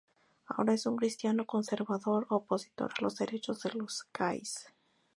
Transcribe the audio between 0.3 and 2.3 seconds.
Ahora es un cristiano conservador